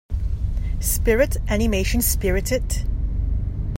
[0.79, 2.83] Spirit animation Spirited.